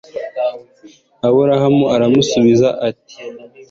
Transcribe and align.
aburahamu 1.27 1.83
aramusubiza 1.95 2.69
ati 2.89 3.15